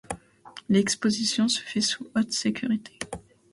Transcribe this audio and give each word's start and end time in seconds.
L’exposition 0.67 1.47
se 1.47 1.61
fait 1.61 1.79
sous 1.79 2.07
haute 2.15 2.31
sécurité. 2.31 2.97